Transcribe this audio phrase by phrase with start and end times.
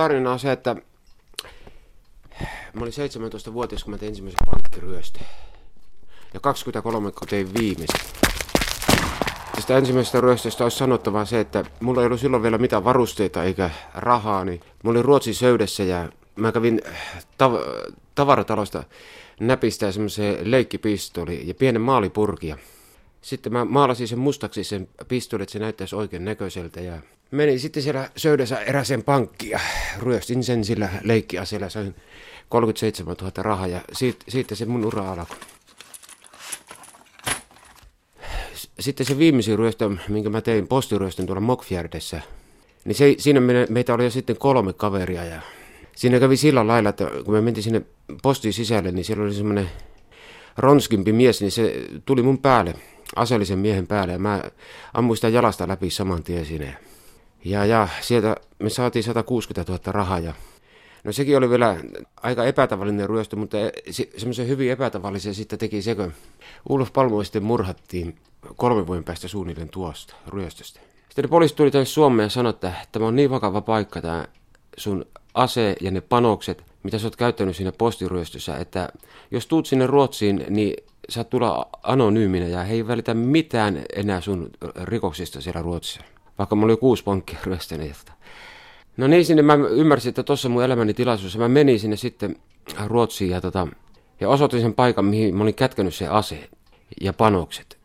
[0.00, 0.76] tarina on se, että
[2.72, 5.26] mä olin 17-vuotias, kun mä tein ensimmäisen pankkiryöstön.
[6.34, 7.98] Ja 23, kun tein viimeistä.
[9.54, 13.70] Tästä ensimmäisestä ryöstöstä olisi sanottava se, että mulla ei ollut silloin vielä mitään varusteita eikä
[13.94, 16.80] rahaa, niin mulla oli Ruotsin söydessä ja mä kävin
[17.38, 18.84] tav- tavaratalosta
[19.40, 22.56] näpistää semmoisen leikkipistoli ja pienen maalipurkia.
[23.22, 26.98] Sitten mä maalasin sen mustaksi sen pistolin, että se näyttäisi oikein näköiseltä ja
[27.30, 29.60] menin sitten siellä söydässä eräseen pankkiin ja
[29.98, 31.68] ryöstin sen sillä leikkiaseella.
[31.68, 31.94] Sain
[32.48, 35.36] 37 000 rahaa ja siitä, siitä se mun ura alkoi.
[38.80, 42.20] Sitten se viimeisin ryöstö, minkä mä tein postiryöstön tuolla Mokfjärdessä,
[42.84, 45.40] niin se, siinä me, meitä oli jo sitten kolme kaveria ja
[45.96, 47.82] siinä kävi sillä lailla, että kun me mentiin sinne
[48.22, 49.70] postiin sisälle, niin siellä oli semmoinen
[50.56, 52.74] ronskimpi mies, niin se tuli mun päälle,
[53.16, 54.42] aseellisen miehen päälle ja mä
[54.94, 56.76] ammuin sitä jalasta läpi saman tien sinne.
[57.44, 60.34] Ja, ja sieltä me saatiin 160 000 rahaa ja
[61.04, 61.76] No sekin oli vielä
[62.22, 63.56] aika epätavallinen ryöstö, mutta
[64.16, 66.12] semmoisen hyvin epätavallisen sitten teki se, kun
[66.68, 68.16] Ulf Palmo sitten murhattiin
[68.56, 70.80] kolmen vuoden päästä suunnilleen tuosta ryöstöstä.
[71.08, 74.26] Sitten ne poliisit tuli tänne Suomeen ja sanoi, että tämä on niin vakava paikka tämä
[74.76, 78.88] sun ase ja ne panokset, mitä sä oot käyttänyt siinä postiryöstössä, että
[79.30, 80.76] jos tuut sinne Ruotsiin, niin
[81.10, 84.50] saat tulla anonyyminä ja he ei välitä mitään enää sun
[84.84, 86.00] rikoksista siellä Ruotsissa.
[86.38, 88.12] Vaikka mulla oli kuusi pankkia ryöstäneet.
[88.96, 92.36] No niin, sinne mä ymmärsin, että tuossa mun elämäni tilaisuudessa mä menin sinne sitten
[92.86, 93.68] Ruotsiin ja, tota,
[94.20, 96.48] ja osoitin sen paikan, mihin mä olin kätkenyt se ase
[97.00, 97.78] ja panokset.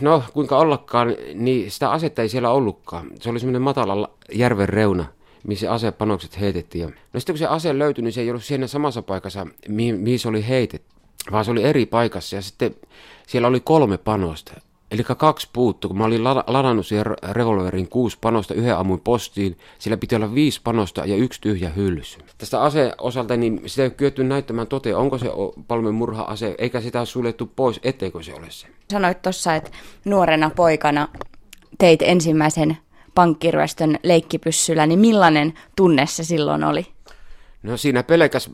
[0.00, 3.10] No, kuinka ollakaan, niin sitä asetta ei siellä ollutkaan.
[3.20, 5.04] Se oli semmoinen matala järven reuna,
[5.46, 6.94] missä asepanokset heitettiin.
[7.12, 10.18] No sitten kun se ase löytyi, niin se ei ollut siinä samassa paikassa, mihin, mihin
[10.18, 10.97] se oli heitetty,
[11.32, 12.36] vaan se oli eri paikassa.
[12.36, 12.74] Ja sitten
[13.26, 14.52] siellä oli kolme panosta.
[14.90, 19.96] Eli kaksi puuttu, kun mä olin ladannut siihen revolverin kuusi panosta, yhden ammuin postiin, sillä
[19.96, 22.18] piti olla viisi panosta ja yksi tyhjä hyllys.
[22.38, 25.26] Tästä aseosalta, niin sitä ei kyetty näyttämään toteen, onko se
[25.68, 28.66] palmen murha-ase, eikä sitä ole suljettu pois, etteikö se ole se.
[28.90, 29.70] Sanoit tuossa, että
[30.04, 31.08] nuorena poikana
[31.78, 32.76] teit ensimmäisen
[33.14, 36.86] pankkiryöstön leikkipyssyllä, niin millainen tunne se silloin oli?
[37.62, 38.50] No siinä pelkäs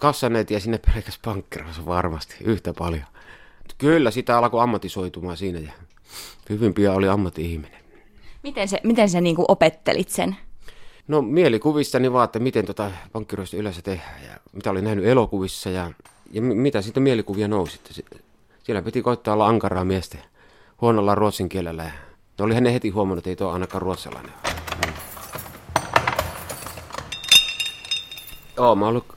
[0.00, 3.04] kassaneet ja sinne pelkäs pankkiryöstö varmasti yhtä paljon.
[3.78, 5.72] Kyllä, sitä alkoi ammatisoitumaan siinä ja
[6.48, 7.80] hyvin pian oli ammatti-ihminen.
[8.42, 10.36] Miten se, miten sä niin opettelit sen?
[11.08, 15.90] No mielikuvistani vaan, että miten tota pankkiryöstö yleensä tehdään ja mitä olin nähnyt elokuvissa ja,
[16.30, 17.80] ja mitä siitä mielikuvia nousi.
[18.62, 20.18] Siellä piti koittaa olla ankaraa miestä
[20.80, 21.92] huonolla ruotsin kielellä ja
[22.40, 24.32] olihan ne heti huomannut, että ei tuo ainakaan ruotsalainen.
[28.56, 29.14] Joo, mä oon ollut,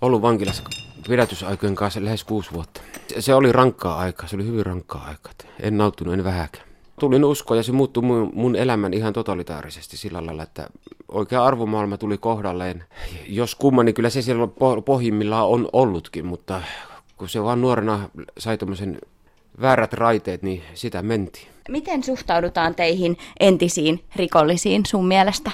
[0.00, 0.62] ollut vankilassa
[1.08, 2.80] pidätysaikojen kanssa lähes kuusi vuotta.
[3.18, 5.32] Se oli rankkaa aikaa, se oli hyvin rankkaa aikaa.
[5.60, 6.68] En nauttinut, en vähäkään.
[7.00, 10.68] Tulin usko ja se muuttui mun, mun elämän ihan totalitaarisesti sillä lailla, että
[11.08, 12.84] oikea arvomaailma tuli kohdalleen.
[13.26, 14.48] Jos kumma, niin kyllä se siellä
[14.84, 16.62] pohjimmillaan on ollutkin, mutta
[17.16, 18.98] kun se vaan nuorena sai tuommoisen
[19.60, 21.48] väärät raiteet, niin sitä menti.
[21.68, 25.50] Miten suhtaudutaan teihin entisiin rikollisiin sun mielestä?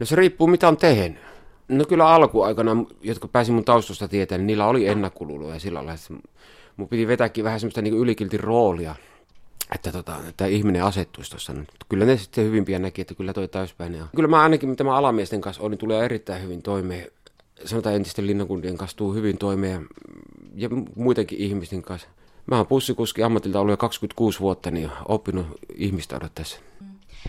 [0.00, 1.18] No se riippuu mitä on tehnyt.
[1.68, 6.30] No kyllä alkuaikana, jotka pääsi mun taustasta tietämään, niin niillä oli ennakkoluuloja sillä lailla, että
[6.76, 8.94] mun piti vetääkin vähän semmoista niin ylikiltin roolia,
[9.74, 11.54] että, tota, että ihminen asettuisi tuossa.
[11.88, 14.08] Kyllä ne sitten hyvin pian näki, että kyllä toi täyspäinen on.
[14.16, 17.06] Kyllä mä ainakin tämä alamiesten kanssa olin, tulee erittäin hyvin toimeen.
[17.64, 19.86] Sanotaan entisten linnakuntien kanssa tuu hyvin toimeen
[20.54, 22.08] ja muidenkin ihmisten kanssa.
[22.46, 26.60] Mä oon pussikuski ammatilta ollut jo 26 vuotta, niin oppinut ihmistä odottaessa.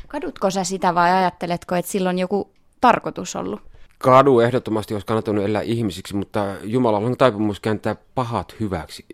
[0.08, 3.62] Kadutko sä sitä vai ajatteletko, että silloin joku tarkoitus ollut?
[3.98, 9.06] Kadu ehdottomasti olisi kannattanut elää ihmisiksi, mutta Jumalalla on taipumus kääntää pahat hyväksi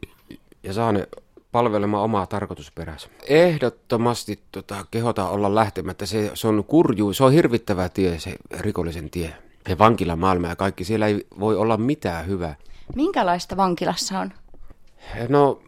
[0.63, 1.07] ja saa ne
[1.51, 3.09] palvelemaan omaa tarkoitusperänsä.
[3.27, 6.05] Ehdottomasti tota, kehota olla lähtemättä.
[6.05, 9.35] Se, se on kurju, se on hirvittävä tie, se rikollisen tie.
[9.69, 12.55] Ja vankilamaailma ja kaikki, siellä ei voi olla mitään hyvää.
[12.95, 14.33] Minkälaista vankilassa on?
[15.29, 15.61] No,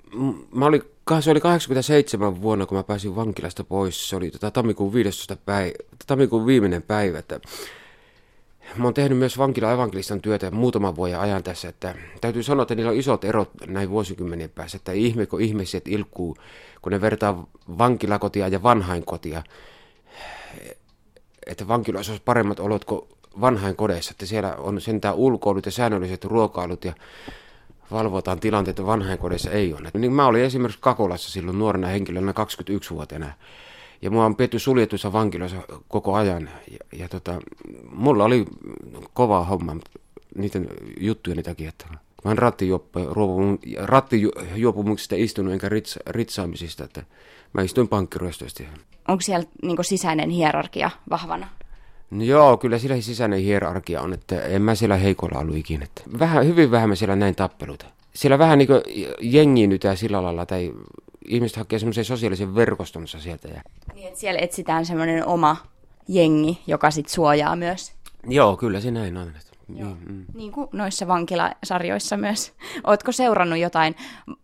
[0.52, 0.84] mä olin,
[1.20, 4.09] se oli 87 vuonna, kun mä pääsin vankilasta pois.
[4.09, 5.36] Se oli tota, tammikuun 15.
[5.36, 5.74] päivä,
[6.08, 7.20] tammikuun viimeinen päivä.
[7.20, 7.40] Että
[8.76, 12.76] Mä oon tehnyt myös vankila evankelistan työtä muutaman vuoden ajan tässä, että täytyy sanoa, että
[12.76, 16.38] niillä on isot erot näin vuosikymmenien päässä, että ihme, kun ihmiset ilkkuu,
[16.82, 17.47] kun ne vertaa
[17.78, 19.44] vankilakotia ja vanhainkotia,
[21.46, 23.02] että vankiloissa olisi paremmat olot kuin
[23.41, 26.94] vanhainkodeissa, että siellä on sentään ulkoilut ja säännölliset ruokailut ja
[27.91, 29.90] valvotaan tilanteita vanhainkodeissa ei ole.
[29.94, 33.32] Niin mä olin esimerkiksi Kakolassa silloin nuorena henkilönä 21-vuotiaana
[34.05, 35.57] ja mua on pidetty suljetuissa vankiloissa
[35.87, 36.49] koko ajan.
[36.72, 37.40] Ja, ja tota,
[37.91, 38.46] mulla oli
[39.13, 39.75] kova homma
[40.35, 40.67] niiden
[40.99, 41.85] juttujen takia, että
[42.25, 42.37] mä en
[43.84, 47.03] rattijuopumuksista istunut enkä ritsa, ritsaamisista, että
[47.53, 48.63] mä istuin pankkiryöstöistä.
[49.07, 51.47] Onko siellä niin sisäinen hierarkia vahvana?
[52.11, 55.84] No joo, kyllä sillä sisäinen hierarkia on, että en mä siellä heikolla ollut ikinä.
[55.84, 57.85] Että vähän, hyvin vähän mä siellä näin tappeluita.
[58.13, 58.69] Siellä vähän niin
[59.22, 60.73] jengiinytään sillä lailla, tai
[61.28, 63.48] ihmiset hakee semmoisen sosiaalisen verkostonsa sieltä.
[63.48, 63.62] Ja...
[63.94, 65.58] Niin, että siellä etsitään semmoinen oma
[66.08, 67.94] jengi, joka sit suojaa myös.
[68.28, 69.32] Joo, kyllä se näin on.
[69.76, 69.90] Joo.
[69.90, 70.26] Niin, mm.
[70.34, 72.54] niin kuin noissa vankilasarjoissa myös.
[72.84, 73.96] Oletko seurannut jotain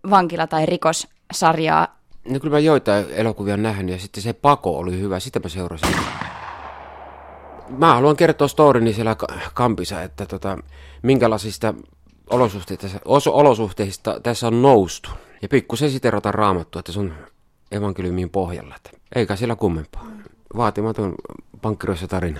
[0.10, 1.88] vankila- tai rikossarjaa?
[2.30, 5.95] No kyllä mä joitain elokuvia nähnyt ja sitten se pako oli hyvä, sitä mä seurasin.
[7.69, 9.16] Mä haluan kertoa storini siellä
[9.54, 10.57] kampissa, että tota,
[11.01, 11.74] minkälaisista
[12.30, 13.00] olosuhteista,
[13.31, 15.10] olosuhteista tässä on noustu.
[15.41, 17.13] Ja pikkusen siterota raamattua, että se on
[17.71, 18.75] evankeliumin pohjalla.
[18.75, 20.07] Että eikä siellä kummempaa.
[20.57, 21.15] Vaatimaton
[21.61, 22.39] pankkiroissa tarina.